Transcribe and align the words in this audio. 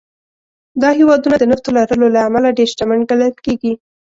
دا 0.81 0.89
هېوادونه 0.99 1.35
د 1.39 1.43
نفتو 1.51 1.69
لرلو 1.77 2.07
له 2.15 2.19
امله 2.27 2.49
ډېر 2.57 2.67
شتمن 2.73 2.99
ګڼل 3.09 3.33
کېږي. 3.45 3.73